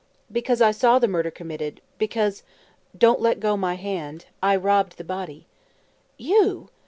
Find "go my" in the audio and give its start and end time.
3.39-3.75